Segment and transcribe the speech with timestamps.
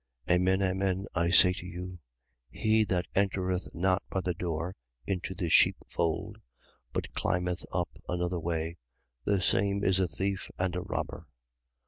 [0.27, 0.33] 10:1.
[0.35, 1.99] Amen, amen, I say to you:
[2.49, 6.39] He that entereth not by the door into the sheepfold
[6.91, 8.77] but climbeth up another way,
[9.25, 11.27] the same is a thief and a robber.